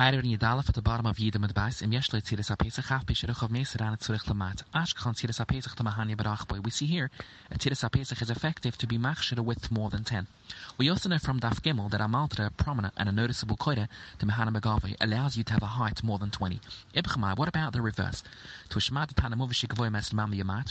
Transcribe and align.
Eider 0.00 0.20
in 0.20 0.30
Yadalef 0.38 0.66
at 0.66 0.74
the 0.74 0.80
Bais, 0.80 1.82
im 1.82 1.90
Yeshle 1.90 2.22
Haf 2.86 3.02
An 3.02 3.96
Tzurich 3.98 4.24
Lamat. 4.24 4.62
We 6.64 6.70
see 6.70 6.86
here, 6.86 7.10
a 7.50 7.58
Tziris 7.58 7.86
HaPesach 7.86 8.22
is 8.22 8.30
effective 8.30 8.78
to 8.78 8.86
be 8.86 8.96
machshir 8.96 9.36
a 9.36 9.42
width 9.42 9.70
more 9.70 9.90
than 9.90 10.02
10. 10.02 10.26
We 10.78 10.88
also 10.88 11.10
know 11.10 11.18
from 11.18 11.38
Daf 11.38 11.60
Gimel 11.60 11.90
that 11.90 12.00
a 12.00 12.04
maltra, 12.04 12.46
a 12.46 12.50
prominent 12.50 12.94
and 12.96 13.10
a 13.10 13.12
noticeable 13.12 13.58
koide 13.58 13.88
to 14.18 14.24
Mahana 14.24 14.56
Megave, 14.56 14.96
allows 15.02 15.36
you 15.36 15.44
to 15.44 15.52
have 15.52 15.62
a 15.62 15.66
height 15.66 16.02
more 16.02 16.18
than 16.18 16.30
20. 16.30 16.58
Ibchmai, 16.94 17.36
what 17.36 17.48
about 17.48 17.74
the 17.74 17.82
reverse? 17.82 18.22
To 18.70 18.78
Yamat, 18.78 19.10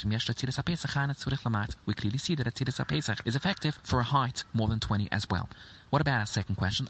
im 0.05 0.11
Yeshle 0.11 0.95
An 0.95 1.13
Tzurich 1.13 1.43
Lamat, 1.43 1.75
we 1.85 1.93
clearly 1.93 2.17
see 2.17 2.33
that 2.33 2.47
a 2.47 2.51
Tziris 2.51 2.83
HaPesach 2.83 3.21
is 3.25 3.35
effective 3.35 3.77
for 3.83 3.99
a 3.99 4.03
height 4.03 4.43
more 4.53 4.67
than 4.67 4.79
20 4.79 5.07
as 5.11 5.29
well. 5.29 5.47
What 5.89 6.03
about 6.03 6.19
our 6.19 6.25
second 6.27 6.55
question? 6.55 6.87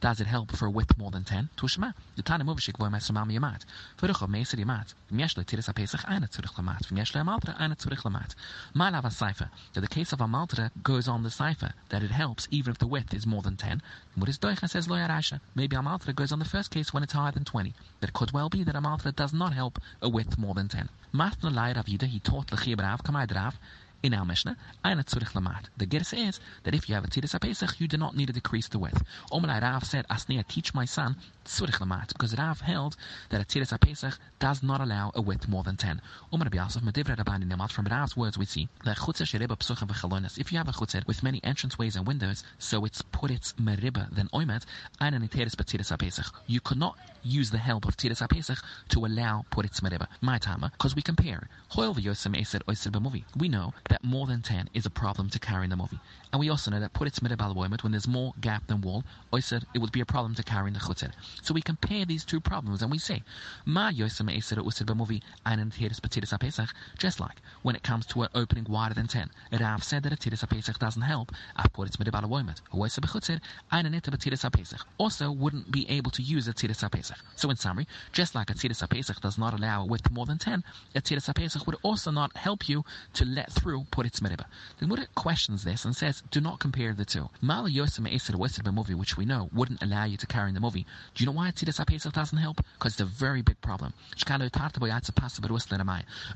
Does 0.00 0.20
it 0.20 0.26
help 0.26 0.56
for 0.56 0.66
a 0.66 0.70
width 0.70 0.98
more 0.98 1.12
than 1.12 1.22
10? 1.22 1.48
Tushma. 1.56 1.94
The 2.16 2.22
Tana 2.22 2.44
Muvishik 2.44 2.76
voy 2.76 2.88
mesamam 2.88 3.30
yamat. 3.30 3.64
Furuch 3.96 4.26
meser 4.28 4.56
yamat. 4.56 4.94
Mieshle 5.12 5.44
tiris 5.44 5.68
apesach 5.68 6.04
eine 6.08 6.26
zurich 6.26 6.56
lamat. 6.58 6.90
Mieshle 6.90 7.20
amaltra 7.22 7.54
eine 7.60 7.76
zurich 7.76 8.02
lamat. 8.02 8.34
Malav 8.74 9.04
a 9.04 9.12
cipher. 9.12 9.48
That 9.74 9.82
the 9.82 9.86
case 9.86 10.12
of 10.12 10.18
amaltra 10.18 10.72
goes 10.82 11.06
on 11.06 11.22
the 11.22 11.30
cipher. 11.30 11.72
That 11.90 12.02
it 12.02 12.10
helps 12.10 12.48
even 12.50 12.72
if 12.72 12.78
the 12.78 12.88
width 12.88 13.14
is 13.14 13.28
more 13.28 13.42
than 13.42 13.56
10. 13.56 13.80
What 14.16 14.28
is 14.28 14.38
doicha 14.38 14.68
says 14.68 14.88
lo 14.88 14.96
yarasha. 14.96 15.38
Maybe 15.54 15.76
amaltra 15.76 16.16
goes 16.16 16.32
on 16.32 16.40
the 16.40 16.44
first 16.44 16.72
case 16.72 16.92
when 16.92 17.04
it's 17.04 17.12
higher 17.12 17.30
than 17.30 17.44
20. 17.44 17.74
But 18.00 18.08
it 18.08 18.12
could 18.12 18.32
well 18.32 18.48
be 18.48 18.64
that 18.64 18.74
amaltra 18.74 19.14
does 19.14 19.32
not 19.32 19.52
help 19.52 19.78
a 20.02 20.08
width 20.08 20.36
more 20.36 20.54
than 20.54 20.66
10. 20.66 20.88
Matna 21.14 21.54
lai 21.54 21.72
Rav 21.72 21.86
he 21.86 22.18
taught 22.18 22.52
l'chiyab 22.52 22.80
rav 22.80 23.04
kamai 23.04 23.28
drav 23.28 23.54
in 24.02 24.14
our 24.14 24.24
Mishnah, 24.24 24.56
Aina 24.84 25.04
Tzurich 25.04 25.32
Lamat. 25.32 25.64
The 25.76 25.86
Gerse 25.86 26.28
is 26.28 26.40
that 26.64 26.74
if 26.74 26.88
you 26.88 26.94
have 26.94 27.04
a 27.04 27.08
Tziris 27.08 27.38
HaPesach, 27.38 27.80
you 27.80 27.88
do 27.88 27.96
not 27.96 28.16
need 28.16 28.26
to 28.26 28.32
decrease 28.32 28.68
the 28.68 28.78
width. 28.78 29.02
Omelai 29.32 29.60
Rav 29.62 29.84
said, 29.84 30.06
Asnia, 30.08 30.46
teach 30.46 30.74
my 30.74 30.84
son 30.84 31.16
Tzurich 31.44 31.78
Lamat, 31.80 32.08
because 32.08 32.36
Rav 32.36 32.60
held 32.60 32.96
that 33.30 33.40
a 33.40 33.44
Tziris 33.44 33.76
HaPesach 33.76 34.18
does 34.38 34.62
not 34.62 34.80
allow 34.80 35.10
a 35.14 35.20
width 35.20 35.48
more 35.48 35.62
than 35.62 35.76
10. 35.76 36.00
Omer 36.32 36.46
Biasov, 36.46 36.82
Medivra 36.82 37.16
Rabani 37.16 37.46
Namat, 37.50 37.72
from 37.72 37.86
Rav's 37.86 38.16
words 38.16 38.36
we 38.38 38.44
see, 38.44 38.68
if 38.84 40.52
you 40.52 40.58
have 40.58 40.68
a 40.68 40.72
Chutzer 40.72 41.06
with 41.06 41.22
many 41.22 41.40
entranceways 41.40 41.96
and 41.96 42.06
windows, 42.06 42.44
so 42.58 42.84
it's 42.84 43.02
put 43.02 43.30
its 43.30 43.52
Meriba, 43.54 44.08
then 44.14 44.28
Oimet, 44.32 44.64
Aina 45.00 45.18
Niteris 45.18 45.54
B'Tziris 45.54 45.96
HaPesach. 45.96 46.30
You 46.46 46.60
could 46.60 46.78
not 46.78 46.96
use 47.22 47.50
the 47.50 47.58
help 47.58 47.86
of 47.86 47.96
Tziris 47.96 48.26
HaPesach 48.26 48.62
to 48.90 49.06
allow 49.06 49.44
put 49.50 49.64
its 49.64 49.80
Meriba. 49.80 50.06
My 50.20 50.38
timer, 50.38 50.70
because 50.70 50.94
we 50.94 51.02
compare. 51.02 51.48
We 51.76 53.48
know 53.48 53.74
that 53.88 53.95
more 54.02 54.26
than 54.26 54.42
10 54.42 54.70
is 54.74 54.86
a 54.86 54.90
problem 54.90 55.30
to 55.30 55.38
carry 55.38 55.64
in 55.64 55.70
the 55.70 55.76
movie. 55.76 55.98
And 56.32 56.40
we 56.40 56.50
also 56.50 56.70
know 56.70 56.80
that 56.80 56.92
put 56.92 57.06
its 57.06 57.20
midabal 57.20 57.54
when 57.54 57.92
there's 57.92 58.08
more 58.08 58.34
gap 58.40 58.66
than 58.66 58.80
wall, 58.80 59.04
I 59.32 59.40
said 59.40 59.64
it 59.74 59.78
would 59.78 59.92
be 59.92 60.00
a 60.00 60.06
problem 60.06 60.34
to 60.34 60.42
carry 60.42 60.68
in 60.68 60.74
the 60.74 60.80
chutzir. 60.80 61.12
So 61.42 61.54
we 61.54 61.62
compare 61.62 62.04
these 62.04 62.24
two 62.24 62.40
problems 62.40 62.82
and 62.82 62.90
we 62.90 62.98
say, 62.98 63.22
Ma 63.64 63.90
yosem 63.90 64.34
eser 64.34 64.56
usir 64.56 64.84
b'movi 64.84 65.22
einen 65.44 65.70
tiris 65.70 66.00
b'tiris 66.00 66.38
pesach 66.38 66.74
just 66.98 67.20
like 67.20 67.40
when 67.62 67.76
it 67.76 67.82
comes 67.82 68.06
to 68.06 68.22
an 68.22 68.28
opening 68.34 68.64
wider 68.64 68.94
than 68.94 69.06
10. 69.06 69.30
Rav 69.60 69.84
said 69.84 70.02
that 70.02 70.12
a 70.12 70.16
tiris 70.16 70.46
pesach 70.48 70.78
doesn't 70.78 71.02
help, 71.02 71.32
I 71.54 71.68
put 71.68 71.86
its 71.86 71.96
midabal 71.96 72.28
woimet. 72.28 72.60
Oiser 72.74 73.00
b'chutzir, 73.00 73.40
einen 73.70 73.92
nita 73.92 74.10
b'tiris 74.10 74.50
pesach 74.52 74.86
also 74.98 75.30
wouldn't 75.30 75.70
be 75.70 75.88
able 75.88 76.10
to 76.10 76.22
use 76.22 76.48
a 76.48 76.52
tiris 76.52 76.90
pesach. 76.90 77.18
So 77.36 77.50
in 77.50 77.56
summary, 77.56 77.86
just 78.12 78.34
like 78.34 78.50
a 78.50 78.54
tiris 78.54 78.86
pesach 78.90 79.20
does 79.20 79.38
not 79.38 79.54
allow 79.54 79.82
a 79.82 79.86
width 79.86 80.10
more 80.10 80.26
than 80.26 80.38
10, 80.38 80.64
a 80.94 81.00
tiris 81.00 81.34
pesach 81.34 81.66
would 81.66 81.76
also 81.82 82.10
not 82.10 82.36
help 82.36 82.68
you 82.68 82.84
to 83.14 83.24
let 83.24 83.52
through 83.52 83.75
put 83.84 84.06
its 84.06 84.22
Meribah. 84.22 84.46
The 84.78 84.86
Gemara 84.86 85.06
questions 85.14 85.64
this 85.64 85.84
and 85.84 85.96
says, 85.96 86.22
do 86.30 86.40
not 86.40 86.58
compare 86.58 86.94
the 86.94 87.04
two. 87.04 87.28
Mala 87.40 87.70
Yosem 87.70 88.10
Eser 88.12 88.36
Wesed 88.36 88.72
movie, 88.72 88.94
which 88.94 89.16
we 89.16 89.24
know 89.24 89.48
wouldn't 89.52 89.82
allow 89.82 90.04
you 90.04 90.16
to 90.16 90.26
carry 90.26 90.48
in 90.48 90.54
the 90.54 90.60
movie. 90.60 90.86
Do 91.14 91.22
you 91.22 91.26
know 91.26 91.32
why 91.36 91.50
Tzidas 91.50 91.84
HaPesach 91.84 92.12
doesn't 92.12 92.38
help? 92.38 92.60
Because 92.78 92.92
it's 92.92 93.00
a 93.00 93.04
very 93.04 93.42
big 93.42 93.60
problem. 93.60 93.92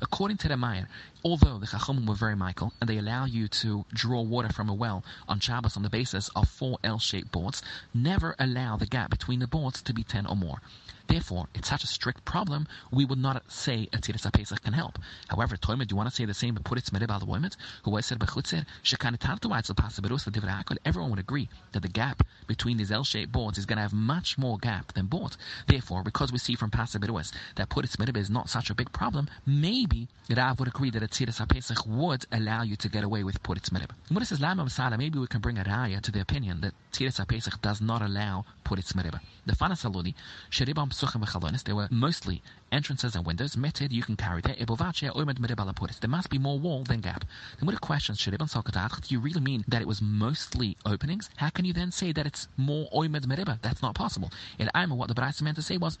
According 0.01 0.37
to 0.37 0.47
the 0.47 0.57
Meir, 0.57 0.87
although 1.23 1.57
the 1.57 1.67
Chachomim 1.67 2.07
were 2.07 2.15
very 2.15 2.35
Michael, 2.35 2.73
and 2.79 2.89
they 2.89 2.97
allow 2.97 3.25
you 3.25 3.47
to 3.47 3.85
draw 3.93 4.21
water 4.21 4.49
from 4.49 4.69
a 4.69 4.73
well 4.73 5.03
on 5.27 5.39
Shabbos 5.39 5.77
on 5.77 5.83
the 5.83 5.89
basis 5.89 6.29
of 6.35 6.49
four 6.49 6.77
L-shaped 6.83 7.31
boards, 7.31 7.61
never 7.93 8.35
allow 8.39 8.77
the 8.77 8.85
gap 8.85 9.09
between 9.09 9.39
the 9.39 9.47
boards 9.47 9.81
to 9.83 9.93
be 9.93 10.03
10 10.03 10.25
or 10.25 10.35
more. 10.35 10.61
Therefore, 11.07 11.47
it's 11.53 11.67
such 11.67 11.83
a 11.83 11.87
strict 11.87 12.23
problem, 12.23 12.67
we 12.89 13.03
would 13.03 13.19
not 13.19 13.51
say 13.51 13.89
a 13.91 13.97
Tziras 13.97 14.29
HaPesach 14.29 14.61
can 14.61 14.71
help. 14.71 14.97
However, 15.27 15.57
Toimer, 15.57 15.85
do 15.85 15.93
you 15.93 15.97
want 15.97 16.09
to 16.09 16.15
say 16.15 16.23
the 16.23 16.33
same 16.33 16.53
but 16.53 16.63
put 16.63 16.77
it 16.77 16.85
Smerib 16.85 17.09
al 17.09 17.19
Was 17.31 18.05
said 18.05 18.19
Pasiberus 18.19 20.29
Divra'akol, 20.29 20.77
everyone 20.85 21.11
would 21.11 21.19
agree 21.19 21.49
that 21.71 21.81
the 21.81 21.87
gap 21.87 22.23
between 22.47 22.77
these 22.77 22.91
L-shaped 22.91 23.31
boards 23.31 23.57
is 23.57 23.65
going 23.65 23.77
to 23.77 23.81
have 23.81 23.93
much 23.93 24.37
more 24.37 24.57
gap 24.57 24.93
than 24.93 25.05
boards. 25.05 25.37
Therefore, 25.67 26.03
because 26.03 26.31
we 26.31 26.37
see 26.37 26.55
from 26.55 26.71
Pasiberus 26.71 27.31
that 27.55 27.69
put 27.69 27.85
it 27.85 28.17
is 28.17 28.29
not 28.29 28.49
such 28.49 28.69
a 28.69 28.75
big 28.75 28.91
problem, 28.91 29.29
maybe 29.45 30.07
Rav 30.29 30.59
would 30.59 30.67
agree 30.67 30.89
that 30.91 31.03
a 31.03 31.07
Tziras 31.07 31.45
HaPesach 31.45 31.87
would 31.87 32.25
allow 32.31 32.63
you 32.63 32.75
to 32.77 32.89
get 32.89 33.03
away 33.03 33.23
with 33.23 33.41
put 33.43 33.57
it 33.57 33.63
Smerib. 33.63 33.91
When 34.09 34.21
it 34.21 34.27
says 34.27 34.41
Lama 34.41 34.65
Masala, 34.65 34.97
maybe 34.97 35.19
we 35.19 35.27
can 35.27 35.41
bring 35.41 35.57
a 35.57 35.63
raya 35.63 36.01
to 36.01 36.11
the 36.11 36.21
opinion 36.21 36.61
that 36.61 36.73
Tziras 36.91 37.23
HaPesach 37.23 37.61
does 37.61 37.81
not 37.81 38.01
allow 38.01 38.45
put 38.63 38.79
it 38.79 38.85
Smerib. 38.85 39.19
The 39.43 39.53
Fana 39.53 39.71
Saluni, 39.71 40.13
Sheribam 40.51 41.63
there 41.63 41.75
were 41.75 41.87
mostly 41.89 42.43
entrances 42.71 43.15
and 43.15 43.25
windows. 43.25 43.57
Meted, 43.57 43.91
you 43.91 44.03
can 44.03 44.15
carry 44.15 44.41
there. 44.41 44.53
Ebovachia 44.55 45.11
Omed 45.15 45.39
Meribah 45.39 45.63
Lapuris, 45.63 45.99
there 45.99 46.09
must 46.09 46.29
be 46.29 46.37
more 46.37 46.59
wall 46.59 46.83
than 46.83 47.01
gap. 47.01 47.25
Then 47.57 47.65
what 47.65 47.75
a 47.75 47.79
question, 47.79 48.15
do 48.15 49.07
you 49.07 49.19
really 49.19 49.41
mean 49.41 49.65
that 49.67 49.81
it 49.81 49.87
was 49.87 50.01
mostly 50.01 50.77
openings? 50.85 51.29
How 51.37 51.49
can 51.49 51.65
you 51.65 51.73
then 51.73 51.91
say 51.91 52.11
that 52.11 52.27
it's 52.27 52.47
more 52.57 52.87
oimed 52.91 53.25
mereba? 53.25 53.59
That's 53.61 53.81
not 53.81 53.95
possible. 53.95 54.31
In 54.59 54.69
Aima, 54.75 54.95
what 54.95 55.07
the 55.07 55.15
Braisa 55.15 55.41
meant 55.41 55.55
to 55.57 55.63
say 55.63 55.77
was 55.77 55.97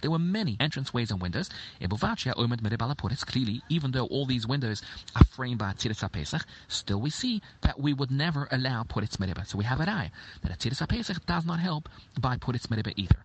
there 0.00 0.10
were 0.10 0.18
many 0.18 0.56
entranceways 0.56 1.10
and 1.10 1.20
windows. 1.20 1.50
Ebovachia 1.80 2.34
Omed 2.36 2.62
Meribah 2.62 2.94
Lapuris, 2.94 3.24
clearly, 3.24 3.62
even 3.68 3.90
though 3.90 4.06
all 4.06 4.24
these 4.24 4.46
windows 4.46 4.82
are 5.14 5.24
framed 5.24 5.58
by 5.58 5.72
Tiris 5.72 6.10
Pesach, 6.10 6.46
still 6.68 7.00
we 7.00 7.10
see 7.10 7.42
that 7.60 7.78
we 7.78 7.92
would 7.92 8.10
never 8.10 8.48
allow 8.50 8.82
Puritz 8.82 9.18
Mereba. 9.18 9.46
So 9.46 9.58
we 9.58 9.64
have 9.64 9.80
an 9.80 9.88
eye 9.90 10.10
that 10.42 10.52
a 10.52 10.56
Tiris 10.56 10.86
Pesach 10.88 11.24
does 11.26 11.44
not 11.44 11.60
help 11.60 11.81
by 12.20 12.36
Puritz 12.36 12.66
Mereba 12.68 12.92
either. 12.96 13.16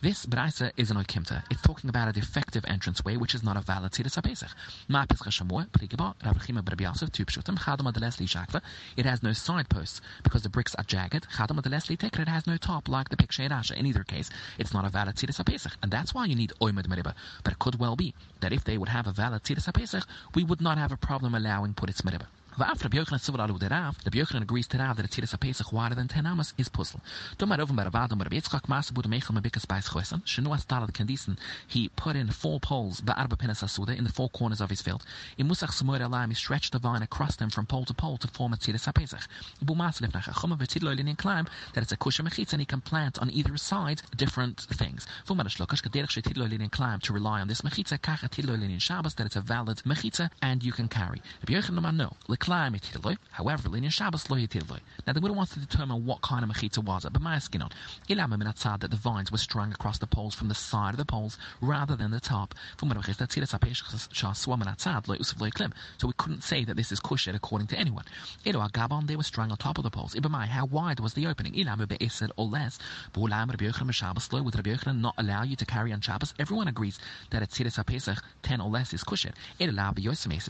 This 0.00 0.26
Braisa 0.26 0.72
is 0.76 0.90
an 0.90 0.96
Oikimta. 0.96 1.42
It's 1.50 1.62
talking 1.62 1.90
about 1.90 2.08
a 2.08 2.12
defective 2.12 2.64
entranceway, 2.64 3.16
which 3.16 3.34
is 3.34 3.42
not 3.42 3.56
a 3.56 3.60
valid 3.60 3.92
Tiris 3.92 4.22
Pesach. 4.22 4.48
Ma 4.88 5.04
Pesach 5.04 5.26
Shamor, 5.28 5.66
Prigaba, 5.68 6.14
Ravachima 6.24 6.62
Berbiasov, 6.62 7.12
two 7.12 7.24
Pshutim, 7.24 7.58
Chadam 7.58 7.92
Adelesli 7.92 8.26
Shakva. 8.26 8.62
It 8.96 9.04
has 9.04 9.22
no 9.22 9.32
side 9.32 9.68
posts 9.68 10.00
because 10.22 10.42
the 10.42 10.48
bricks 10.48 10.74
are 10.76 10.84
jagged. 10.84 11.26
Chadam 11.36 11.60
Adelesli 11.60 11.98
Tekra, 11.98 12.20
it 12.20 12.28
has 12.28 12.46
no 12.46 12.56
top 12.56 12.88
like 12.88 13.08
the 13.08 13.16
picture 13.16 13.42
Rasha. 13.42 13.76
In 13.76 13.86
either 13.86 14.04
case, 14.04 14.30
it's 14.58 14.72
not 14.72 14.84
a 14.84 14.88
valid 14.88 15.16
Tiris 15.16 15.44
Pesach. 15.44 15.76
And 15.82 15.90
that's 15.90 16.14
why 16.14 16.24
you 16.24 16.34
need 16.34 16.52
Oimad 16.60 16.86
Meriba. 16.86 17.14
But 17.44 17.52
it 17.52 17.58
could 17.58 17.78
well 17.78 17.96
be 17.96 18.14
that 18.40 18.52
if 18.52 18.64
they 18.64 18.78
would 18.78 18.88
have 18.88 19.06
a 19.06 19.12
valid 19.12 19.42
Tiris 19.42 19.72
Pesach, 19.72 20.06
we 20.34 20.44
would 20.44 20.60
not 20.60 20.78
have 20.78 20.92
a 20.92 20.96
problem 20.96 21.34
allowing 21.34 21.74
Puritz 21.74 22.02
Meriba. 22.02 22.26
Va'af 22.58 22.82
Rabbi 22.82 22.96
Yochanan 22.96 23.20
Sivul 23.20 23.40
Alu 23.40 23.58
Derav, 23.58 23.96
Rabbi 24.02 24.16
Yochanan 24.16 24.40
agrees 24.40 24.66
to 24.66 24.78
Rav 24.78 24.96
that 24.96 25.04
a 25.04 25.08
Tziris 25.10 25.36
HaPesach 25.36 25.74
wider 25.74 25.94
than 25.94 26.08
10 26.08 26.24
amas 26.24 26.54
is 26.56 26.70
puzzle. 26.70 27.02
Domar 27.36 27.60
Oven 27.60 27.76
Baravad, 27.76 28.08
Domar 28.08 28.24
Rabbi 28.24 28.36
Yitzchak 28.36 28.62
Masa 28.62 28.94
Buda 28.94 29.10
Mechel 29.10 29.38
Mebikas 29.38 29.66
Bais 29.66 29.92
Chosen, 29.92 30.20
Shenu 30.20 30.56
Astalad 30.56 30.90
Kandisen, 30.92 31.36
he 31.66 31.90
put 31.90 32.16
in 32.16 32.30
four 32.30 32.58
poles, 32.58 33.02
Ba'arba 33.02 33.36
Penas 33.36 33.62
Asuda, 33.62 33.94
in 33.94 34.04
the 34.04 34.10
four 34.10 34.30
corners 34.30 34.62
of 34.62 34.70
his 34.70 34.80
field. 34.80 35.04
In 35.36 35.48
Musach 35.48 35.70
Samuel 35.70 35.98
Alayim, 35.98 36.28
he 36.28 36.34
stretched 36.34 36.72
the 36.72 36.78
vine 36.78 37.02
across 37.02 37.36
them 37.36 37.50
from 37.50 37.66
pole 37.66 37.84
to 37.84 37.92
pole 37.92 38.16
to 38.16 38.28
form 38.28 38.54
a 38.54 38.56
Tziris 38.56 38.90
HaPesach. 38.90 39.26
Bu 39.60 39.74
Masa 39.74 40.08
Lefnach 40.08 40.24
Achoma 40.24 40.56
V'Tidlo 40.56 40.98
Linin 40.98 41.18
climb 41.18 41.46
that 41.74 41.82
it's 41.82 41.92
a 41.92 41.96
Kusha 41.98 42.26
Mechitz 42.26 42.52
and 42.52 42.62
he 42.62 42.64
can 42.64 42.80
plant 42.80 43.18
on 43.18 43.30
either 43.32 43.58
side 43.58 44.00
different 44.16 44.60
things. 44.60 45.06
Vumar 45.28 45.44
Shlokash 45.44 45.82
Kaderech 45.82 46.08
Shetidlo 46.08 46.48
Linin 46.48 46.70
climb 46.70 47.00
to 47.00 47.12
rely 47.12 47.42
on 47.42 47.48
this 47.48 47.60
Mechitza, 47.60 48.00
Kacha 48.00 48.30
Tidlo 48.30 48.58
Linin 48.58 48.80
Shabbos, 48.80 49.12
that 49.16 49.26
it's 49.26 49.36
a 49.36 49.42
valid 49.42 49.82
Mechitza 49.84 50.30
and 50.40 50.64
you 50.64 50.72
can 50.72 50.88
carry. 50.88 51.20
Rabbi 51.46 51.60
Yochanan 51.60 51.94
no, 51.94 52.12
However, 52.46 53.68
Linyan 53.68 53.92
Shabbos 53.92 54.30
lo. 54.30 54.36
Now 54.36 55.12
the 55.12 55.20
Gemara 55.20 55.32
wants 55.32 55.54
to 55.54 55.60
determine 55.60 56.06
what 56.06 56.22
kind 56.22 56.44
of 56.44 56.50
mechitza 56.50 56.78
was 56.78 57.04
it, 57.04 57.12
but 57.12 57.22
my 57.22 57.34
asking 57.34 57.62
on. 57.62 57.70
Ilama 58.08 58.36
that 58.80 58.90
the 58.90 58.96
vines 58.96 59.32
were 59.32 59.38
strung 59.38 59.72
across 59.72 59.98
the 59.98 60.06
poles 60.06 60.34
from 60.34 60.48
the 60.48 60.54
side 60.54 60.94
of 60.94 60.98
the 60.98 61.04
poles 61.04 61.36
rather 61.60 61.96
than 61.96 62.10
the 62.10 62.20
top. 62.20 62.54
From 62.76 62.90
So 62.90 62.96
we 66.06 66.12
couldn't 66.16 66.44
say 66.44 66.64
that 66.64 66.76
this 66.76 66.92
is 66.92 67.00
kushet 67.00 67.34
according 67.34 67.68
to 67.68 67.78
anyone. 67.78 68.04
Elo 68.44 68.66
agabon 68.66 69.06
they 69.06 69.16
were 69.16 69.22
strung 69.22 69.50
on 69.50 69.56
top 69.56 69.78
of 69.78 69.84
the 69.84 69.90
poles. 69.90 70.14
Ibamai, 70.14 70.46
how 70.46 70.66
wide 70.66 71.00
was 71.00 71.14
the 71.14 71.26
opening? 71.26 71.54
Ilama 71.54 71.88
be'esed 71.88 72.30
or 72.36 72.46
less. 72.46 72.78
Bu'ulam 73.12 73.50
Rabbi 73.50 73.64
Yochanan 73.64 74.32
lo, 74.32 74.42
would 74.42 74.54
Rabbi 74.54 74.70
Yochanan 74.70 75.00
not 75.00 75.14
allow 75.18 75.42
you 75.42 75.56
to 75.56 75.66
carry 75.66 75.92
on 75.92 76.00
Shabbos? 76.00 76.32
Everyone 76.38 76.68
agrees 76.68 76.98
that 77.30 77.42
a 77.42 77.84
pesach 77.84 78.22
ten 78.42 78.60
or 78.60 78.70
less 78.70 78.92
is 78.92 79.02
kushet. 79.02 79.32
Elo 79.58 79.92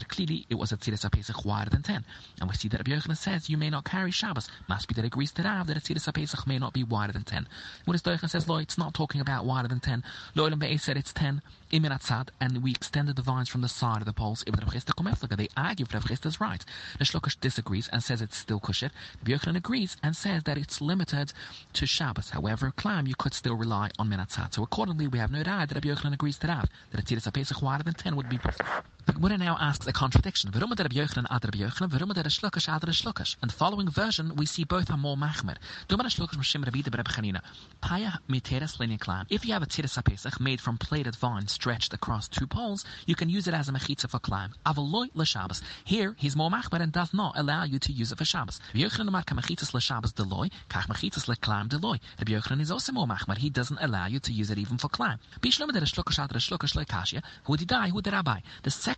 Clearly, 0.08 0.46
it 0.50 0.54
was 0.54 0.72
a 0.72 0.76
tziris 0.76 1.10
pesach 1.10 1.44
wider 1.44 1.70
than 1.70 1.85
10. 1.86 2.04
And 2.40 2.50
we 2.50 2.56
see 2.56 2.68
that 2.68 2.78
Rabbi 2.78 2.90
Yochanan 2.90 3.16
says 3.16 3.48
you 3.48 3.56
may 3.56 3.70
not 3.70 3.84
carry 3.84 4.10
Shabbos. 4.10 4.48
Must 4.68 4.88
be 4.88 4.94
that 4.94 5.04
agrees 5.04 5.30
to 5.32 5.42
Rav 5.42 5.68
that 5.68 5.76
a 5.76 5.80
Tziris 5.80 6.12
Pesach 6.12 6.46
may 6.46 6.58
not 6.58 6.72
be 6.72 6.82
wider 6.82 7.12
than 7.12 7.22
10. 7.22 7.46
When 7.84 7.96
Doichan 7.96 8.28
says, 8.28 8.48
Lo, 8.48 8.56
it's 8.56 8.76
not 8.76 8.92
talking 8.92 9.20
about 9.20 9.46
wider 9.46 9.68
than 9.68 9.80
10. 9.80 10.02
Lo 10.34 10.46
Elam 10.46 10.78
said 10.78 10.96
it's 10.96 11.12
10. 11.12 11.40
Imiratzad, 11.72 12.28
and 12.40 12.62
we 12.62 12.70
extended 12.70 13.16
the 13.16 13.22
vines 13.22 13.48
from 13.48 13.60
the 13.60 13.68
side 13.68 13.98
of 13.98 14.06
the 14.06 14.12
poles. 14.12 14.44
If 14.46 14.54
Rav 14.54 14.72
Chisda 14.72 14.94
Komeflaga, 14.94 15.36
they 15.36 15.48
argue 15.56 15.84
if 15.84 15.94
Rav 15.94 16.04
Chisda 16.04 16.26
is 16.26 16.40
right. 16.40 16.64
The 16.98 17.36
disagrees 17.40 17.88
and 17.92 18.02
says 18.02 18.20
it's 18.20 18.36
still. 18.36 18.60
Rabbi 18.66 18.90
Yochanan 19.26 19.56
agrees 19.56 19.96
and 20.02 20.16
says 20.16 20.42
that 20.44 20.58
it's 20.58 20.80
limited 20.80 21.32
to 21.72 21.86
Shabbos. 21.86 22.30
However, 22.30 22.72
climb 22.76 23.06
you 23.06 23.14
could 23.16 23.34
still 23.34 23.54
rely 23.54 23.90
on 23.98 24.08
Minatzad. 24.08 24.54
So 24.54 24.62
accordingly, 24.62 25.08
we 25.08 25.18
have 25.18 25.32
no 25.32 25.42
doubt 25.42 25.68
that 25.68 25.74
Rabbi 25.74 25.88
Yochanan 25.88 26.14
agrees 26.14 26.38
to 26.38 26.46
that, 26.46 26.68
that 26.90 27.00
a 27.00 27.04
Tziris 27.04 27.32
Pesach 27.32 27.62
wider 27.62 27.82
than 27.82 27.94
10 27.94 28.16
would 28.16 28.28
be 28.28 28.38
possible. 28.38 28.66
The 29.06 29.12
Gemara 29.12 29.38
now 29.38 29.56
asks 29.60 29.86
a 29.86 29.92
contradiction. 29.92 30.50
And 30.52 30.60
er 30.60 30.66
er 30.66 30.74
the 33.46 33.52
following 33.56 33.88
version, 33.88 34.34
we 34.34 34.46
see 34.46 34.64
both 34.64 34.90
are 34.90 34.96
more 34.96 35.16
machmer. 35.16 35.56
If 39.30 39.44
you 39.44 39.52
have 39.52 39.62
a 39.62 39.66
tiras 39.66 39.98
pesach 40.04 40.40
made 40.40 40.60
from 40.60 40.76
plaited 40.76 41.14
vine 41.14 41.46
stretched 41.46 41.94
across 41.94 42.26
two 42.26 42.48
poles, 42.48 42.84
you 43.06 43.14
can 43.14 43.28
use 43.28 43.46
it 43.46 43.54
as 43.54 43.68
a 43.68 43.72
mechitza 43.72 44.10
for 44.10 44.18
climb. 44.18 44.54
Avaloi 44.66 45.08
l'Shabbos. 45.14 45.62
Here, 45.84 46.16
he's 46.18 46.34
more 46.34 46.50
machmer 46.50 46.80
and 46.80 46.90
does 46.90 47.14
not 47.14 47.38
allow 47.38 47.62
you 47.62 47.78
to 47.78 47.92
use 47.92 48.10
it 48.10 48.18
for 48.18 48.24
Shabbos. 48.24 48.58
Kach. 48.74 48.98
Rabbi 52.18 52.32
Yochanan 52.32 52.60
is 52.60 52.72
also 52.72 52.92
more 52.92 53.06
machmer. 53.06 53.38
He 53.38 53.50
doesn't 53.50 53.78
allow 53.80 54.06
you 54.06 54.18
to 54.18 54.32
use 54.32 54.50
it 54.50 54.58
even 54.58 54.78
for 54.78 54.88
climb. 54.88 55.20
Er 55.36 55.38
Who 57.44 57.56
the 57.56 58.10
rabbi? 58.10 58.40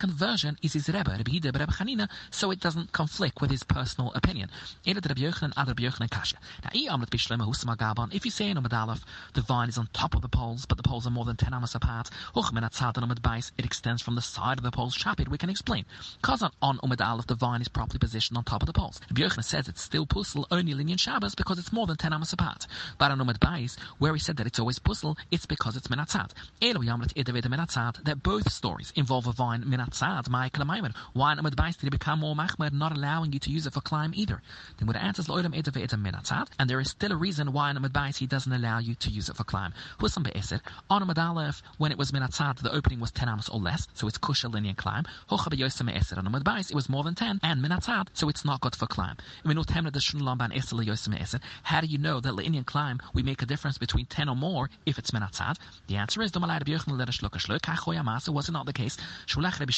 Second 0.01 0.15
version 0.15 0.57
is 0.63 0.75
his 0.75 0.87
Rebbe, 0.87 1.11
Rabbi 1.11 1.25
Hida, 1.25 1.53
Rabbi 1.59 1.73
Chanina, 1.73 2.09
so 2.31 2.53
it 2.53 2.61
doesn't 2.61 2.93
conflict 2.93 3.41
with 3.41 3.51
his 3.51 3.65
personal 3.65 4.13
opinion. 4.15 4.49
If 4.87 4.95
you 4.95 5.01
say 8.31 8.49
in 8.49 8.57
Amad 8.57 8.73
Aleph, 8.73 9.05
the 9.35 9.41
vine 9.41 9.69
is 9.69 9.77
on 9.77 9.89
top 9.93 10.15
of 10.15 10.23
the 10.23 10.29
poles, 10.29 10.67
but 10.67 10.77
the 10.77 10.85
poles 10.85 11.05
are 11.09 11.11
more 11.11 11.25
than 11.25 11.35
ten 11.35 11.53
amas 11.53 11.75
apart. 11.75 12.11
It 12.37 13.65
extends 13.65 14.01
from 14.01 14.15
the 14.15 14.23
side 14.23 14.59
of 14.59 14.63
the 14.63 14.71
poles. 14.71 14.97
Shapid, 14.97 15.27
we 15.27 15.37
can 15.37 15.51
explain. 15.51 15.85
Because 16.23 16.43
on, 16.43 16.53
on 16.63 16.79
Amad 16.79 17.05
Aleph, 17.05 17.27
the 17.27 17.35
vine 17.35 17.61
is 17.61 17.67
properly 17.67 17.99
positioned 17.99 18.39
on 18.39 18.45
top 18.45 18.63
of 18.63 18.69
the 18.69 18.73
poles. 18.73 19.01
Rabbi 19.11 19.23
Yochanan 19.23 19.43
says 19.43 19.67
it's 19.67 19.83
still 19.83 20.07
puzzle 20.07 20.47
only 20.53 20.75
Linyan 20.75 21.01
Shabbos 21.01 21.35
because 21.35 21.59
it's 21.59 21.73
more 21.73 21.89
than 21.89 21.97
ten 21.97 22.13
amas 22.13 22.33
apart. 22.33 22.69
But 22.99 23.11
on 23.11 23.19
Amad 23.19 23.41
Bais, 23.41 23.77
where 23.99 24.15
he 24.15 24.21
said 24.21 24.37
that 24.37 24.47
it's 24.47 24.61
always 24.61 24.79
puzzle, 24.79 25.17
it's 25.33 25.47
because 25.47 25.77
it's 25.77 25.89
menatzad. 25.89 26.31
Menatzad, 27.49 28.05
that 28.05 28.23
both 28.23 28.53
stories 28.53 28.93
involve 28.95 29.27
a 29.27 29.33
vine 29.33 29.65
menatzad, 29.65 29.88
my 30.29 30.51
Maimer. 30.51 30.95
Why 31.13 31.33
am 31.33 31.47
advice 31.47 31.77
to 31.77 31.91
become 31.91 32.21
more 32.21 32.35
machmer, 32.35 32.73
not 32.73 32.97
allowing 32.97 33.33
you 33.33 33.39
to 33.41 33.51
use 33.51 33.67
it 33.67 33.73
for 33.73 33.81
climb 33.81 34.13
either? 34.15 34.41
Then 34.79 34.87
what 34.87 34.97
answers 34.97 35.29
loidam 35.29 35.55
etav 35.55 35.83
etam 35.83 36.07
minatzat, 36.07 36.49
and 36.59 36.69
there 36.69 36.81
is 36.81 36.91
still 36.91 37.13
a 37.13 37.17
reason 37.17 37.53
why 37.53 37.71
an 37.71 37.85
advice 37.85 38.19
he 38.19 38.27
doesn't 38.27 38.53
allow 38.53 38.79
you 38.79 38.95
to 38.97 39.11
use 39.11 39.29
it 39.29 39.37
for 39.37 39.45
climb. 39.45 39.73
Husam 39.99 40.25
be'eser, 40.25 40.61
on 40.91 41.19
Aleph, 41.19 41.63
when 41.79 41.93
it 41.93 41.99
was 41.99 42.13
minatzat, 42.13 42.59
the 42.59 42.75
opening 42.75 43.01
was 43.01 43.11
10 43.13 43.29
amos 43.29 43.49
or 43.49 43.61
less, 43.61 43.87
so 43.95 44.07
it's 44.07 44.19
kusha 44.19 44.53
linear 44.53 44.75
climb. 44.75 45.05
Hocha 45.31 45.51
be'yosam 45.51 45.95
eser, 45.95 46.19
on 46.19 46.35
advice, 46.35 46.71
it 46.71 46.75
was 46.75 46.89
more 46.89 47.05
than 47.05 47.15
10, 47.15 47.41
and 47.43 47.65
minatzat, 47.65 48.09
so 48.13 48.29
it's 48.29 48.45
not 48.45 48.61
good 48.61 48.77
for 48.77 48.87
climb. 48.87 49.17
The. 49.45 51.41
How 51.63 51.81
do 51.81 51.87
you 51.87 51.99
know 51.99 52.21
that 52.21 52.35
linear 52.35 52.63
climb, 52.63 53.01
we 53.15 53.23
make 53.23 53.43
a 53.43 53.47
difference 53.47 53.79
between 53.79 54.07
10 54.07 54.29
or 54.29 54.37
more 54.37 54.71
if 54.87 54.99
it's 54.99 55.13
minatzat? 55.13 55.57
The 55.87 55.97
answer 55.97 56.23
is, 56.23 56.33
was 56.35 56.43
it 58.49 58.53
not 58.53 58.67
the 58.67 58.73
case? 58.73 58.97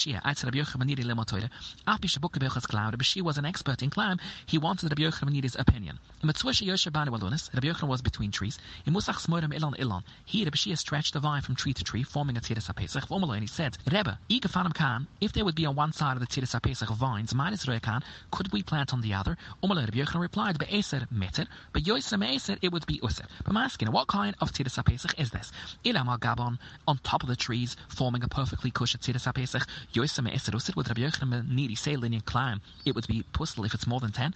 Shulach 0.00 0.14
Rabbi 0.14 0.18
Shia, 0.18 0.22
Eitz 0.22 0.44
Rabbi 0.44 0.58
Yochanan 0.58 1.04
Lemotoire. 1.04 1.50
After 1.86 2.08
Shabuk 2.08 2.68
Cloud, 2.68 2.92
Rabbi 2.92 3.04
Shia 3.04 3.22
was 3.22 3.36
an 3.38 3.44
expert 3.44 3.82
in 3.82 3.90
climb, 3.90 4.18
he 4.46 4.58
wanted 4.58 4.90
Rabbi 4.90 5.02
Yochanan 5.02 5.30
Maniri's 5.30 5.56
opinion. 5.56 5.98
In 6.22 6.28
Matsuashi 6.28 6.66
Yoshe 6.66 6.92
Bani 6.92 7.10
Walunis, 7.10 7.50
Rabbi 7.54 7.68
Yochanan 7.68 7.88
was 7.88 8.02
between 8.02 8.30
trees. 8.30 8.58
In 8.84 8.92
Musach 8.92 9.26
Smorim 9.26 9.54
Ilan 9.58 9.74
Ilon, 9.80 10.02
he, 10.26 10.44
Rabbi 10.44 10.54
Shia, 10.54 10.76
stretched 10.76 11.14
the 11.14 11.18
vine 11.18 11.40
from 11.40 11.54
tree 11.54 11.72
to 11.72 11.82
tree, 11.82 12.02
forming 12.02 12.36
a 12.36 12.40
Tiris 12.40 12.70
HaPesach. 12.70 13.08
Vomalo, 13.08 13.32
and 13.32 13.40
he 13.40 13.46
said, 13.46 13.78
Rebbe, 13.90 14.18
Igafanim 14.28 14.74
Khan, 14.74 15.06
if 15.22 15.32
there 15.32 15.46
would 15.46 15.54
be 15.54 15.64
on 15.64 15.76
one 15.76 15.94
side 15.94 16.18
of 16.18 16.20
the 16.20 16.26
Tiris 16.26 16.54
HaPesach 16.54 16.94
vines, 16.94 17.34
minus 17.34 17.64
Khan, 17.64 18.04
could 18.32 18.52
we 18.52 18.62
plant 18.62 18.92
on 18.92 19.00
the 19.00 19.14
other? 19.14 19.38
Umalo, 19.64 19.76
Rabbi 19.76 19.96
Yochanan 19.96 20.20
replied, 20.20 20.58
Be'eser 20.58 21.06
meter, 21.10 21.46
but 21.72 21.84
Yosem 21.84 22.20
Me'eser, 22.20 22.58
it 22.60 22.70
would 22.70 22.84
be 22.84 23.00
User. 23.02 23.24
But 23.42 23.52
I'm 23.52 23.56
asking, 23.56 23.90
what 23.90 24.08
kind 24.08 24.36
of 24.42 24.52
Tiris 24.52 24.76
HaPesach 24.76 25.18
is 25.18 25.30
this? 25.30 25.52
Ilamar 25.86 26.18
Gabon, 26.18 26.58
on 26.86 26.98
top 26.98 27.22
of 27.22 27.30
the 27.30 27.36
trees, 27.36 27.78
forming 27.88 28.22
a 28.24 28.28
perfectly 28.28 28.70
kosher 28.70 28.98
Tiris 28.98 29.24
HaPesach. 29.24 29.66
Yosem 29.94 30.24
Me'eser 30.24 30.52
User, 30.52 30.74
would 30.76 30.86
Rabbi 30.86 31.00
Yochanan 31.00 31.48
needy 31.48 31.76
say 31.76 31.96
linear 31.96 32.20
climb, 32.20 32.60
it 32.84 32.94
would 32.94 33.06
be 33.06 33.22
puzzle 33.32 33.64
if 33.64 33.72
it's 33.72 33.86
more 33.86 34.00
than 34.00 34.12
10. 34.12 34.34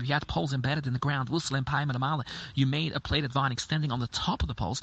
you 0.05 0.13
had 0.13 0.27
poles 0.27 0.53
embedded 0.53 0.87
in 0.87 0.93
the 0.93 0.99
ground, 0.99 1.29
you 2.55 2.65
made 2.65 2.93
a 2.93 2.99
plated 2.99 3.31
vine 3.31 3.51
extending 3.51 3.91
on 3.91 3.99
the 3.99 4.07
top 4.07 4.41
of 4.41 4.47
the 4.47 4.55
poles. 4.55 4.81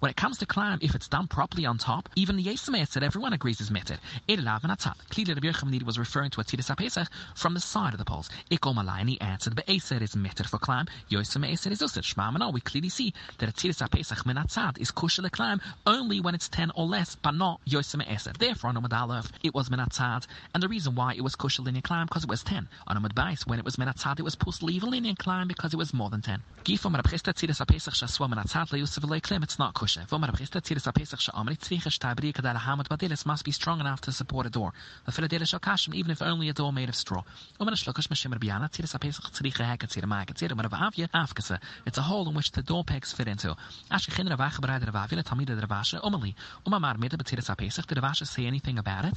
When 0.00 0.10
it 0.10 0.16
comes 0.16 0.38
to 0.38 0.46
climb, 0.46 0.78
if 0.82 0.94
it's 0.94 1.08
done 1.08 1.26
properly 1.26 1.66
on 1.66 1.78
top, 1.78 2.08
even 2.16 2.36
the 2.36 2.56
said 2.56 3.02
everyone 3.02 3.32
agrees 3.32 3.60
is 3.60 3.70
mitter. 3.70 3.98
Clearly, 4.26 4.44
Rabbi 4.44 5.48
Yochanan 5.48 5.82
was 5.84 5.98
referring 5.98 6.30
to 6.30 6.40
a 6.40 6.44
Tiris 6.44 6.74
HaPesach 6.74 7.08
from 7.34 7.54
the 7.54 7.60
side 7.60 7.92
of 7.94 7.98
the 7.98 8.04
poles. 8.04 8.28
And 8.50 9.08
he 9.08 9.20
answered, 9.20 9.56
but 9.56 9.66
Eser 9.66 10.00
is 10.00 10.14
mitter 10.14 10.44
for 10.44 10.58
climb. 10.58 10.86
Yosameh 11.10 11.58
said 11.58 11.72
is 11.72 11.80
used. 11.80 11.96
Shma 11.96 12.52
We 12.52 12.60
clearly 12.60 12.88
see 12.88 13.12
that 13.38 13.48
a 13.48 13.52
Tiris 13.52 13.86
HaPesach 13.86 14.24
menatzad 14.24 14.78
is 14.78 14.90
kushel 14.90 15.30
climb 15.30 15.60
only 15.86 16.20
when 16.20 16.34
it's 16.34 16.48
10 16.48 16.72
or 16.74 16.86
less, 16.86 17.16
but 17.16 17.32
not 17.32 17.60
Yosameh 17.66 18.06
Eser. 18.06 18.36
Therefore, 18.36 18.70
on 18.70 18.92
Aleph, 18.92 19.32
it 19.42 19.54
was 19.54 19.68
menatzad, 19.68 20.26
and 20.54 20.62
the 20.62 20.68
reason 20.68 20.94
why 20.94 21.14
it 21.14 21.22
was 21.22 21.34
kosher 21.34 21.62
linear 21.62 21.82
climb 21.82 22.06
because 22.06 22.24
it 22.24 22.30
was 22.30 22.42
10. 22.42 22.68
On 22.86 22.96
Amud 22.96 23.14
Bais, 23.14 23.41
when 23.46 23.58
it 23.58 23.64
was 23.64 23.76
menatzad, 23.76 24.18
it 24.18 24.22
was 24.22 24.34
post 24.34 24.62
leave 24.62 24.82
linear 24.82 25.14
climb 25.18 25.48
because 25.48 25.72
it 25.72 25.76
was 25.76 25.92
more 25.92 26.10
than 26.10 26.20
10. 26.20 26.42
Gifom 26.64 26.94
rabchista 26.94 27.32
tzidus 27.32 27.60
apesach 27.60 27.94
shaswa 27.94 28.28
menatzad 28.28 28.68
leyusav 28.70 29.04
leiklim, 29.04 29.42
it's 29.42 29.58
not 29.58 29.74
kosher. 29.74 30.04
Vom 30.08 30.22
rabchista 30.22 30.60
tzidus 30.60 30.86
apesach 30.90 31.20
sha'amri 31.20 31.58
tzricha 31.58 31.90
shtabri 31.90 32.32
kadal 32.32 32.56
hamad 32.56 32.88
badilis 32.88 33.24
must 33.26 33.44
be 33.44 33.50
strong 33.50 33.80
enough 33.80 34.00
to 34.00 34.12
support 34.12 34.46
a 34.46 34.50
door. 34.50 34.72
The 35.06 35.12
philadelphia 35.12 35.46
shall 35.46 35.60
kashim, 35.60 35.94
even 35.94 36.10
if 36.10 36.22
only 36.22 36.48
a 36.48 36.52
door 36.52 36.72
made 36.72 36.88
of 36.88 36.94
straw. 36.94 37.22
Omen 37.60 37.74
shlokash 37.74 38.08
mashim 38.08 38.32
rabbiana 38.32 38.70
tzidus 38.70 38.94
apesach 38.98 39.30
tzricha 39.32 39.64
heket 39.64 39.88
tzidus 39.88 40.08
ma'aket 40.08 40.36
tzidus 40.36 40.56
marav 40.56 40.70
avya 40.70 41.08
afkasa. 41.10 41.58
It's 41.86 41.98
a 41.98 42.02
hole 42.02 42.28
in 42.28 42.34
which 42.34 42.52
the 42.52 42.62
door 42.62 42.84
pegs 42.84 43.12
fit 43.12 43.28
into. 43.28 43.56
Ashkechin 43.90 44.28
ravach 44.28 44.60
bereid 44.60 44.84
ravavila 44.84 45.22
tamida 45.22 45.60
ravasha 45.60 46.00
omali. 46.02 46.34
Umamar 46.66 46.98
mida 46.98 47.16
b'tzidus 47.16 47.50
apesach, 47.50 47.86
did 47.86 47.98
ravasha 47.98 48.26
say 48.26 48.46
anything 48.46 48.78
about 48.78 49.04
it? 49.04 49.14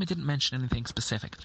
It 0.00 0.08
didn't 0.08 0.26
mention 0.26 0.58
anything 0.58 0.86
specific. 0.86 1.36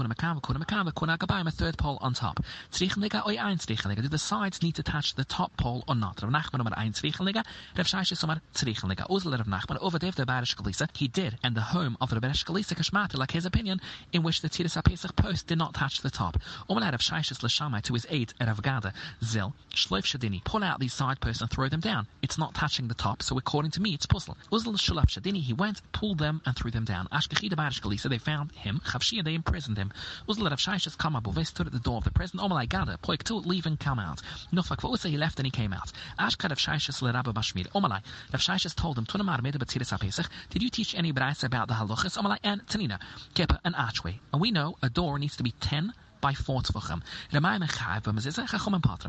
A 0.00 1.50
third 1.50 1.78
pole 1.78 1.98
on 2.00 2.14
top. 2.14 2.40
Do 2.72 2.88
the 2.88 4.18
sides 4.18 4.62
need 4.62 4.74
to 4.76 4.82
touch 4.82 5.14
the 5.14 5.24
top 5.24 5.56
pole 5.56 5.82
or 5.88 5.94
not? 5.94 6.22
Rav 6.22 6.30
Nachman 6.30 6.62
Tzrichenliga, 6.92 7.44
Rav 7.76 7.86
Shaish 7.86 8.22
Omar 8.22 8.40
Tzrichenliga. 8.54 9.08
Uzel 9.08 9.36
Rav 9.36 9.46
Nachman 9.46 9.78
over 9.80 9.98
the 9.98 10.88
he 10.94 11.08
did, 11.08 11.38
and 11.42 11.56
the 11.56 11.60
home 11.60 11.96
of 12.00 12.10
the 12.10 12.20
Barish 12.20 12.44
Kashmata, 12.44 13.16
like 13.16 13.32
his 13.32 13.44
opinion, 13.44 13.80
in 14.12 14.22
which 14.22 14.40
the 14.40 14.48
Tiris 14.48 14.80
HaPesach 14.80 15.16
post 15.16 15.46
did 15.46 15.58
not 15.58 15.74
touch 15.74 16.00
the 16.00 16.10
top. 16.10 16.36
Rav 16.68 17.00
Shaish 17.00 17.32
Lashamai 17.32 17.82
to 17.82 17.94
his 17.94 18.06
aid, 18.08 18.32
Rav 18.40 18.62
Gada, 18.62 18.92
Zil, 19.24 19.54
Shloif 19.74 20.04
Shadini, 20.04 20.44
pull 20.44 20.62
out 20.62 20.78
these 20.80 20.92
side 20.92 21.20
posts 21.20 21.42
and 21.42 21.50
throw 21.50 21.68
them 21.68 21.80
down. 21.80 22.06
It's 22.22 22.38
not 22.38 22.54
touching 22.54 22.88
the 22.88 22.94
top, 22.94 23.22
so 23.22 23.36
according 23.36 23.72
to 23.72 23.82
me, 23.82 23.94
it's 23.94 24.06
puzzle. 24.06 24.36
Shulaf 24.52 25.06
Shadini, 25.06 25.42
he 25.42 25.52
went, 25.52 25.82
pulled 25.92 26.18
them, 26.18 26.40
and 26.46 26.54
threw 26.56 26.70
them 26.70 26.84
down. 26.84 27.08
They 27.10 28.18
found 28.18 28.52
him, 28.52 28.80
Chavshia, 28.84 29.24
they 29.24 29.34
imprisoned 29.34 29.76
him. 29.76 29.87
Uzel 30.28 30.48
Rav 30.48 30.58
Shaish 30.58 30.96
Kama 30.96 31.20
Bove 31.20 31.46
stood 31.46 31.66
at 31.66 31.72
the 31.72 31.78
door 31.78 31.98
of 31.98 32.04
the 32.04 32.10
prison. 32.10 32.40
Omalai 32.40 32.64
oh 32.64 32.66
Gada, 32.66 32.98
Poik 33.02 33.22
to 33.24 33.36
leave 33.36 33.66
and 33.66 33.78
come 33.78 33.98
out. 33.98 34.20
Nufak 34.52 34.80
Vose, 34.80 35.02
he 35.04 35.16
left 35.16 35.38
and 35.38 35.46
he 35.46 35.50
came 35.50 35.72
out. 35.72 35.92
Ashka 36.18 36.48
Rav 36.48 36.58
Shaish 36.58 36.88
Lerabba 37.00 37.32
Bashmir. 37.32 37.66
Oh 37.74 37.80
Omalai, 37.80 38.02
Rav 38.32 38.40
Shaish 38.40 38.74
told 38.74 38.98
him, 38.98 39.06
Tunamar 39.06 39.42
Meda 39.42 39.58
Batiris 39.58 39.96
HaPesach, 39.96 40.28
did 40.50 40.62
you 40.62 40.70
teach 40.70 40.94
any 40.94 41.12
brass 41.12 41.42
about 41.42 41.68
the 41.68 41.74
halachas? 41.74 42.16
Oh 42.18 42.22
Omalai, 42.22 42.38
and 42.42 42.66
Tanina, 42.66 42.98
Kepa, 43.34 43.58
an 43.64 43.74
archway. 43.74 44.20
And 44.32 44.40
we 44.40 44.50
know 44.50 44.76
a 44.82 44.88
door 44.90 45.18
needs 45.18 45.36
to 45.36 45.42
be 45.42 45.52
10 45.52 45.92
by 46.20 46.34
four 46.34 46.60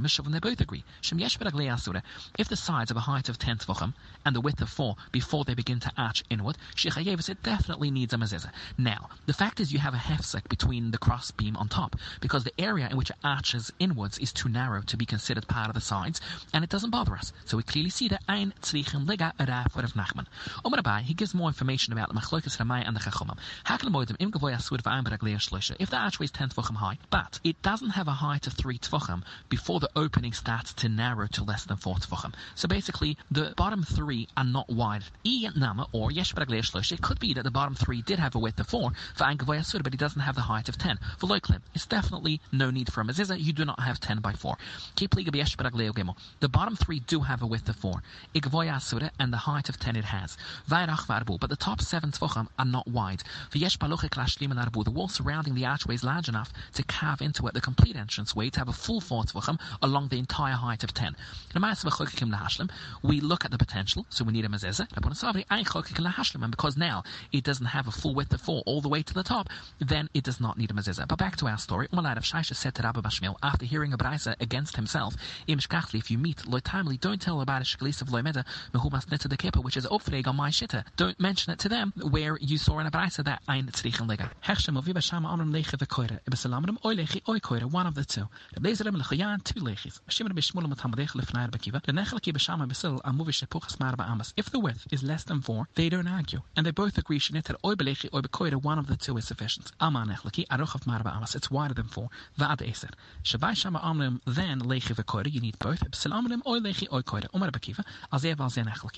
Mishavim 0.09 0.31
they 0.31 0.39
both 0.39 0.61
agree. 0.61 0.83
If 2.37 2.47
the 2.47 2.55
sides 2.55 2.89
have 2.89 2.97
a 2.97 3.01
height 3.01 3.29
of 3.29 3.39
ten 3.39 3.57
tefachim 3.57 3.93
and 4.25 4.35
the 4.35 4.41
width 4.41 4.61
of 4.61 4.69
four 4.69 4.95
before 5.11 5.43
they 5.43 5.53
begin 5.53 5.79
to 5.79 5.91
arch 5.97 6.23
inward, 6.29 6.57
it 6.83 7.43
definitely 7.43 7.91
needs 7.91 8.13
a 8.13 8.17
mezuzah. 8.17 8.51
Now 8.77 9.09
the 9.25 9.33
fact 9.33 9.59
is 9.59 9.73
you 9.73 9.79
have 9.79 9.93
a 9.93 9.97
hefsek 9.97 10.47
between 10.49 10.91
the 10.91 10.97
cross 10.97 11.31
beam 11.31 11.57
on 11.57 11.67
top 11.67 11.95
because 12.21 12.43
the 12.43 12.61
area 12.61 12.87
in 12.89 12.97
which 12.97 13.09
it 13.09 13.15
arches 13.23 13.71
inwards 13.79 14.17
is 14.19 14.31
too 14.31 14.49
narrow 14.49 14.81
to 14.83 14.97
be 14.97 15.05
considered 15.05 15.47
part 15.47 15.69
of 15.69 15.75
the 15.75 15.81
sides, 15.81 16.21
and 16.53 16.63
it 16.63 16.69
doesn't 16.69 16.91
bother 16.91 17.15
us. 17.15 17.33
So 17.45 17.57
we 17.57 17.63
clearly 17.63 17.89
see 17.89 18.07
that 18.09 18.23
Ein 18.27 18.53
Tzrichen 18.61 19.05
Lega 19.05 19.33
Araf 19.37 19.75
of 19.75 19.93
Nachman. 19.93 20.27
Omar 20.63 20.99
he 21.01 21.13
gives 21.13 21.33
more 21.33 21.47
information 21.47 21.93
about 21.93 22.09
the 22.09 22.15
Machlokas 22.15 22.59
Ramay 22.59 22.83
and 22.85 22.95
the 22.95 22.99
Chachomim. 22.99 23.37
If 25.79 25.89
the 25.89 25.97
archway 25.97 26.25
is 26.25 26.31
ten 26.31 26.49
tefachim 26.49 26.75
high 26.75 26.98
But 27.11 27.39
it 27.43 27.59
doesn't 27.63 27.89
have 27.91 28.07
a 28.07 28.11
height 28.11 28.45
of 28.45 28.53
three 28.53 28.77
tvachim 28.77 29.23
before 29.49 29.79
the 29.79 29.89
opening 29.95 30.31
starts 30.31 30.73
to 30.73 30.89
narrow 30.89 31.25
to 31.27 31.43
less 31.43 31.63
than 31.63 31.77
four 31.77 31.95
tvachim. 31.95 32.35
So 32.53 32.67
basically, 32.67 33.17
the 33.31 33.53
bottom 33.57 33.83
three 33.83 34.27
are 34.37 34.43
not 34.43 34.69
wide. 34.69 35.03
Nama 35.25 35.87
or 35.91 36.11
Yesh 36.11 36.33
It 36.35 37.01
could 37.01 37.19
be 37.19 37.33
that 37.33 37.43
the 37.43 37.51
bottom 37.51 37.73
three 37.73 38.03
did 38.03 38.19
have 38.19 38.35
a 38.35 38.39
width 38.39 38.59
of 38.59 38.67
four 38.67 38.91
for 39.15 39.23
Angavoyasura, 39.23 39.81
but 39.81 39.93
it 39.95 39.99
doesn't 39.99 40.21
have 40.21 40.35
the 40.35 40.41
height 40.41 40.69
of 40.69 40.77
ten. 40.77 40.99
For 41.17 41.25
Loiklim, 41.25 41.61
it's 41.73 41.87
definitely 41.87 42.41
no 42.51 42.69
need 42.69 42.93
for 42.93 43.01
a 43.01 43.03
mezuzah. 43.03 43.41
You 43.41 43.53
do 43.53 43.65
not 43.65 43.79
have 43.79 43.99
ten 43.99 44.19
by 44.19 44.33
four. 44.33 44.57
The 44.95 46.49
bottom 46.51 46.75
three 46.75 46.99
do 46.99 47.21
have 47.21 47.41
a 47.41 47.47
width 47.47 47.69
of 47.69 47.75
four. 47.75 48.03
Igvoyasura 48.35 49.09
and 49.19 49.33
the 49.33 49.37
height 49.37 49.67
of 49.69 49.79
ten 49.79 49.95
it 49.95 50.05
has. 50.05 50.37
But 50.67 51.49
the 51.49 51.57
top 51.59 51.81
seven 51.81 52.11
tvachim 52.11 52.47
are 52.59 52.65
not 52.65 52.87
wide. 52.87 53.23
The 53.51 54.91
wall 54.93 55.07
surrounding 55.07 55.55
the 55.55 55.65
archway 55.65 55.95
is 55.95 56.03
large 56.03 56.29
enough 56.29 56.53
to 56.73 56.83
carve 56.89 57.21
into 57.21 57.47
it 57.47 57.53
the 57.53 57.61
complete 57.61 57.95
entrance 57.95 58.35
way 58.35 58.49
to 58.49 58.59
have 58.59 58.67
a 58.67 58.73
full 58.73 58.99
four 58.99 59.23
tvachim 59.23 59.57
along 59.81 60.09
the 60.09 60.19
entire 60.19 60.55
height 60.55 60.83
of 60.83 60.93
ten. 60.93 61.15
We 63.03 63.21
look 63.21 63.45
at 63.45 63.51
the 63.51 63.57
potential, 63.57 64.05
so 64.09 64.25
we 64.25 64.33
need 64.33 64.43
a 64.43 64.49
mezuzah. 64.49 64.87
And 66.41 66.51
because 66.51 66.77
now 66.77 67.03
it 67.31 67.43
doesn't 67.43 67.65
have 67.67 67.87
a 67.87 67.91
full 67.91 68.13
width 68.15 68.33
of 68.33 68.41
four 68.41 68.63
all 68.65 68.81
the 68.81 68.89
way 68.89 69.03
to 69.03 69.13
the 69.13 69.23
top, 69.23 69.47
then 69.79 70.09
it 70.13 70.23
does 70.23 70.41
not 70.41 70.57
need 70.57 70.71
a 70.71 70.73
mezuzah. 70.73 71.07
But 71.07 71.19
back 71.19 71.37
to 71.37 71.47
our 71.47 71.57
story. 71.57 71.87
Umalad 71.93 72.17
of 72.17 72.23
Shaisha 72.23 72.55
said 72.55 72.75
to 72.75 72.81
Rabbi 72.83 73.01
Bashmiel 73.01 73.35
after 73.43 73.65
hearing 73.65 73.93
a 73.93 73.97
brisa 73.97 74.35
against 74.41 74.75
himself, 74.75 75.15
if 75.47 76.11
you 76.11 76.17
meet 76.17 76.47
loy 76.47 76.59
timely, 76.59 76.97
don't 76.97 77.21
tell 77.21 77.41
about 77.41 77.61
a 77.61 77.65
shkalis 77.65 78.01
of 78.01 78.09
mehumas 78.09 79.11
neta 79.11 79.27
de 79.27 79.37
kepa, 79.37 79.63
which 79.63 79.77
is 79.77 79.85
opfreg 79.85 80.27
on 80.27 80.35
my 80.35 80.49
shitta. 80.49 80.83
Don't 80.97 81.19
mention 81.19 81.53
it 81.53 81.59
to 81.59 81.69
them 81.69 81.93
where 82.09 82.37
you 82.41 82.57
saw 82.57 82.79
in 82.79 82.87
a 82.87 82.91
brisa 82.91 83.23
that 83.23 83.41
ein 83.47 83.67
tzrichen 83.67 84.07
lega. 84.07 84.29
Hechshem 84.43 84.77
of 84.77 84.85
Yibasham 84.85 85.25
amram 85.29 85.51
leche 85.51 85.77
v'koire, 85.77 86.19
ibasalamrim 86.29 86.78
oy 86.85 86.95
lechi 86.95 87.21
oy 87.27 87.39
one 87.67 87.87
of 87.87 87.95
the 87.95 88.05
two. 88.05 88.27
Lechayan 88.57 89.43
two 89.43 89.59
lechis. 89.59 89.99
The 90.07 90.23
b'sil 90.33 90.59
ba'amas. 93.95 94.33
If 94.37 94.49
the 94.51 94.59
width 94.59 94.87
is 94.91 95.03
less 95.03 95.23
than 95.23 95.41
four, 95.41 95.67
they 95.75 95.89
don't 95.89 96.07
argue, 96.07 96.41
and 96.55 96.65
they 96.65 96.71
both 96.71 96.97
agree 96.97 97.19
shenit 97.19 97.43
that 97.45 97.57
oy 97.65 97.73
belechi 97.73 98.09
oy 98.13 98.21
one 98.57 98.79
of 98.79 98.87
the 98.87 98.95
two 98.95 99.17
is 99.17 99.25
sufficient. 99.25 99.71
Ama 99.79 100.05
nechelki 100.07 100.47
aruchav 100.47 100.85
mar 100.87 101.01
ba'amas. 101.01 101.35
It's 101.35 101.51
wider 101.51 101.73
than 101.73 101.87
four. 101.87 102.09
Va'ad 102.37 102.61
eser. 102.61 102.91
Shavai 103.23 103.55
shama 103.55 103.79
amrim 103.79 104.21
then 104.25 104.61
lechi 104.61 104.93
v'koire. 104.95 105.31
You 105.31 105.41
need 105.41 105.59
both. 105.59 105.79
B'salamrim 105.91 106.41
oy 106.47 106.59
lechi 106.59 106.87
oy. 106.91 107.01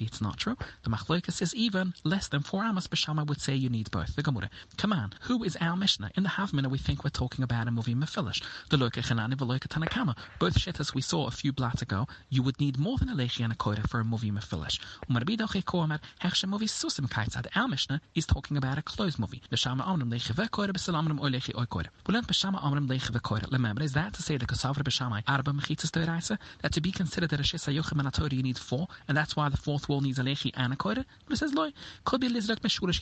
It's 0.02 0.22
not 0.22 0.38
true. 0.38 0.58
The 0.84 0.90
machloikas 0.90 1.42
is 1.42 1.56
even 1.56 1.94
less 2.04 2.28
than 2.28 2.42
four 2.42 2.64
amas. 2.64 2.88
B'shama 2.88 3.26
would 3.28 3.42
say 3.42 3.56
you 3.56 3.70
need 3.70 3.90
both. 3.92 4.16
The 4.16 4.24
gemara. 4.24 4.50
Come 4.78 4.94
on. 4.94 5.14
Who 5.22 5.44
is 5.44 5.58
our 5.62 5.76
Mishnah? 5.76 6.12
In 6.16 6.24
the 6.24 6.30
half 6.30 6.54
minute 6.54 6.70
we 6.70 6.78
think 6.78 7.04
we're 7.04 7.10
talking 7.10 7.44
about 7.44 7.68
movie 7.72 7.96
mefilish. 7.96 8.44
The 8.70 8.78
loika 8.78 9.02
the 9.02 9.36
v'loika 9.36 9.68
tanakama. 9.68 10.18
Both 10.40 10.56
shittas 10.56 10.94
we 10.94 11.02
saw 11.02 11.28
a 11.28 11.32
few 11.32 11.52
blats 11.52 11.82
ago. 11.82 12.08
You 12.30 12.44
would 12.44 12.60
need 12.60 12.78
more 12.78 12.98
than 12.98 13.10
a 13.10 13.16
lechi 13.16 13.44
and 13.44 13.54
a 13.54 13.56
koire 13.56 13.88
for 13.90 14.00
a 14.00 14.06
movie 14.06 14.32
mefilish. 14.32 14.80
Umar 15.10 15.24
bidoche 15.24 15.64
komer 15.64 16.00
hechshem 16.22 16.50
movie 16.50 16.68
susim 16.68 17.08
kaitzad. 17.10 17.48
Our 17.56 17.68
Mishnah 17.68 18.02
is 18.16 18.26
talking 18.26 18.58
about 18.58 18.78
a 18.78 18.82
closed 18.82 19.20
movie. 19.20 19.42
B'shama 19.52 19.86
amrim 19.86 20.10
lechi 20.12 20.34
v'koire 20.34 20.72
b'salamrim 20.72 21.22
oy 21.22 21.30
lechi 21.30 21.58
oy 21.58 21.66
koire. 21.66 21.88
Bulent 22.06 22.28
b'shama 22.28 22.62
amrim 22.62 22.88
lechi 22.88 23.12
v'koire. 23.12 23.52
Remember, 23.52 23.84
is 23.84 23.94
that 23.94 24.14
to 24.14 24.22
say 24.22 24.38
the 24.38 24.46
kasavra 24.46 24.84
b'shamai 24.84 25.24
arba 25.28 25.52
mechitzas 25.52 25.92
deiraisa? 25.92 26.38
That 26.62 26.74
to 26.74 26.82
be 26.82 26.92
considered 26.92 27.34
a 27.34 27.38
shisa 27.38 27.76
yochem 27.76 28.00
and 28.00 28.34
you 28.34 28.44
need 28.44 28.58
four, 28.58 28.88
and 29.08 29.18
that's 29.18 29.36
why 29.36 29.50
the 29.50 29.58
fourth 29.58 29.88
wall 29.90 30.02
needs 30.02 30.20
a 30.20 30.24
lechi 30.24 30.52
and 30.56 30.74
a 30.74 30.76
koire? 30.76 31.06
But 31.26 31.34
it 31.34 31.38
says 31.38 31.54
loy 31.54 31.74
could 32.06 32.22
be 32.22 32.30
lizrak 32.30 32.60
meshurish. 32.60 33.02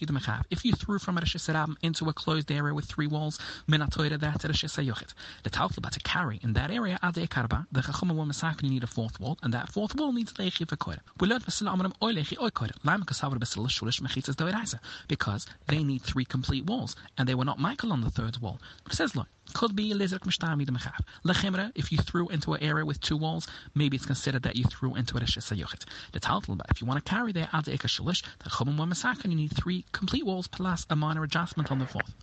If 0.50 0.66
you 0.66 0.74
threw 0.74 1.00
from 1.00 1.18
a 1.18 1.22
shisa 1.22 1.76
into 1.82 2.10
a 2.10 2.14
closed 2.14 2.52
area 2.52 2.74
with 2.74 2.86
three 2.86 3.08
walls, 3.08 3.40
minatoira 3.68 4.20
that's 4.20 4.46
a 4.46 4.50
shisa 4.60 4.86
yochit. 4.86 5.14
The 5.44 5.50
talfla 5.50 5.82
but 5.82 5.94
to 5.94 6.00
carry 6.02 6.40
in 6.44 6.54
that 6.54 6.72
area 6.72 7.00
ade 7.04 7.30
karba 7.30 7.66
the 7.72 7.82
chachuma 7.82 8.16
will 8.16 8.26
masak 8.26 8.62
you 8.64 8.70
need 8.70 8.84
a 8.84 8.88
fourth 8.88 9.20
wall, 9.20 9.38
and 9.44 9.54
that 9.54 9.72
fourth 9.72 9.96
wall 9.96 10.12
needs 10.12 10.34
lechi 10.34 10.66
v'koire. 10.66 11.00
We 11.20 11.28
learned 11.28 11.46
b'sila 11.46 11.76
amrim 11.76 11.94
oy 12.04 12.14
lechi 12.14 12.38
oy 12.42 12.50
kasavra 12.50 13.40
b'sila 13.40 13.70
shurish 13.70 14.02
mechitzas 14.02 14.36
deiraisa 14.36 14.80
because 15.08 15.46
they 15.68 15.84
need 15.84 16.02
three 16.02 16.26
complete 16.26 16.66
walls, 16.66 16.96
and 17.18 17.28
they 17.28 17.36
were 17.36 17.46
not 17.46 17.60
Michael 17.60 17.92
on 17.92 18.02
the 18.02 18.10
third 18.10 18.38
wall. 18.38 18.60
But 18.84 18.94
it 18.94 18.96
says, 18.96 19.16
look, 19.16 19.28
could 19.54 19.76
be 19.76 19.94
lizrak 19.94 20.20
mishtami 20.20 20.66
de 20.66 20.72
mechav. 20.72 21.00
Lechimra, 21.26 21.72
if 21.76 21.92
you 21.92 21.98
threw 21.98 22.28
into 22.30 22.54
an 22.54 22.64
area 22.64 22.86
with 22.86 23.02
two 23.02 23.18
walls, 23.18 23.48
maybe 23.76 23.98
it's 23.98 24.06
considered 24.06 24.44
that 24.44 24.56
you 24.56 24.64
threw 24.66 24.96
into 24.96 25.18
a 25.18 25.22
shesayuchit. 25.22 25.86
The 26.12 26.20
taltal, 26.20 26.58
but 26.58 26.68
if 26.70 26.82
you 26.82 26.88
want 26.88 27.04
to 27.04 27.10
carry 27.10 27.32
there 27.32 27.50
ad 27.54 27.66
eka 27.66 27.88
shalish, 27.88 28.24
the 28.44 28.50
chumum 28.50 28.78
wa 28.78 28.86
masakan, 28.86 29.32
you 29.32 29.36
need 29.36 29.56
three 29.56 29.86
complete 29.92 30.26
walls 30.26 30.48
plus 30.48 30.86
a 30.90 30.96
minor 30.96 31.24
adjustment 31.24 31.72
on 31.72 31.80
the 31.80 31.88
fourth. 31.88 32.14